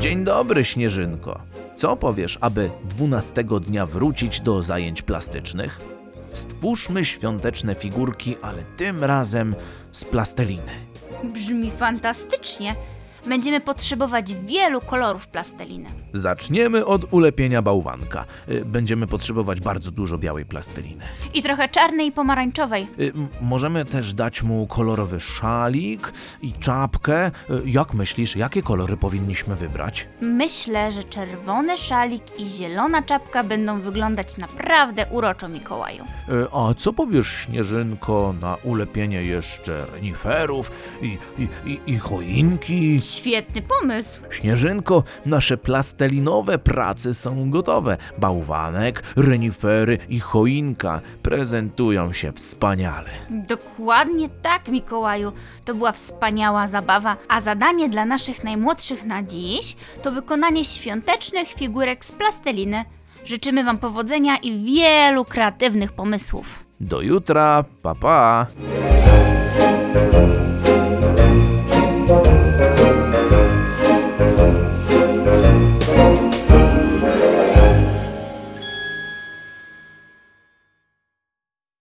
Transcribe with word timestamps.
Dzień 0.00 0.24
dobry, 0.24 0.64
Śnieżynko. 0.64 1.40
Co 1.74 1.96
powiesz, 1.96 2.38
aby 2.40 2.70
dwunastego 2.84 3.60
dnia 3.60 3.86
wrócić 3.86 4.40
do 4.40 4.62
zajęć 4.62 5.02
plastycznych? 5.02 5.80
Stwórzmy 6.32 7.04
świąteczne 7.04 7.74
figurki, 7.74 8.36
ale 8.42 8.62
tym 8.76 9.04
razem 9.04 9.54
z 9.92 10.04
plasteliny. 10.04 10.72
Brzmi 11.24 11.70
fantastycznie. 11.70 12.74
Będziemy 13.26 13.60
potrzebować 13.60 14.34
wielu 14.34 14.80
kolorów 14.80 15.26
plasteliny. 15.28 15.88
Zaczniemy 16.12 16.86
od 16.86 17.12
ulepienia 17.12 17.62
bałwanka. 17.62 18.24
Y, 18.48 18.64
Będziemy 18.64 19.06
potrzebować 19.06 19.60
bardzo 19.60 19.90
dużo 19.90 20.18
białej 20.18 20.44
plasteliny. 20.44 21.04
I 21.34 21.42
trochę 21.42 21.68
czarnej 21.68 22.06
i 22.06 22.12
pomarańczowej. 22.12 22.86
Y, 23.00 23.12
m- 23.14 23.28
Możemy 23.40 23.84
też 23.84 24.14
dać 24.14 24.42
mu 24.42 24.66
kolorowy 24.66 25.20
szalik 25.20 26.12
i 26.42 26.52
czapkę. 26.52 27.26
Y, 27.26 27.32
Jak 27.66 27.94
myślisz, 27.94 28.36
jakie 28.36 28.62
kolory 28.62 28.96
powinniśmy 28.96 29.54
wybrać? 29.56 30.06
Myślę, 30.20 30.92
że 30.92 31.04
czerwony 31.04 31.76
szalik 31.78 32.22
i 32.40 32.48
zielona 32.48 33.02
czapka 33.02 33.44
będą 33.44 33.80
wyglądać 33.80 34.36
naprawdę 34.36 35.06
uroczo, 35.10 35.48
Mikołaju. 35.48 36.04
Y, 36.28 36.46
A 36.52 36.74
co 36.74 36.92
powiesz, 36.92 37.28
Śnieżynko, 37.46 38.34
na 38.40 38.56
ulepienie 38.62 39.22
jeszcze 39.22 39.86
reniferów 39.94 40.70
i, 41.02 41.18
i, 41.38 41.48
i, 41.70 41.80
i 41.86 41.98
choinki? 41.98 43.00
Świetny 43.14 43.62
pomysł. 43.62 44.20
Śnieżynko, 44.30 45.02
nasze 45.26 45.56
plastelinowe 45.56 46.58
prace 46.58 47.14
są 47.14 47.50
gotowe. 47.50 47.96
Bałwanek, 48.18 49.02
renifery 49.16 49.98
i 50.08 50.20
choinka 50.20 51.00
prezentują 51.22 52.12
się 52.12 52.32
wspaniale. 52.32 53.10
Dokładnie 53.30 54.28
tak, 54.42 54.68
Mikołaju. 54.68 55.32
To 55.64 55.74
była 55.74 55.92
wspaniała 55.92 56.68
zabawa, 56.68 57.16
a 57.28 57.40
zadanie 57.40 57.88
dla 57.88 58.04
naszych 58.04 58.44
najmłodszych 58.44 59.04
na 59.04 59.22
dziś 59.22 59.76
to 60.02 60.12
wykonanie 60.12 60.64
świątecznych 60.64 61.48
figurek 61.48 62.04
z 62.04 62.12
plasteliny. 62.12 62.84
Życzymy 63.24 63.64
Wam 63.64 63.78
powodzenia 63.78 64.36
i 64.36 64.64
wielu 64.64 65.24
kreatywnych 65.24 65.92
pomysłów. 65.92 66.64
Do 66.80 67.00
jutra, 67.00 67.64
pa 67.82 67.94
pa! 67.94 68.46